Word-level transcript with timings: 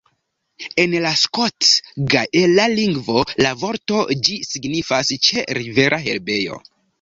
En 0.83 0.93
la 1.01 1.09
skot-gaela 1.23 2.65
lingvo 2.77 3.21
la 3.47 3.51
vorto 3.65 4.01
ĝi 4.29 4.39
signifas 4.53 5.13
"ĉe-rivera 5.29 6.01
herbejo". 6.09 6.59